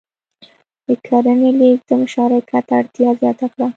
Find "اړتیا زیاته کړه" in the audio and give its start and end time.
2.79-3.67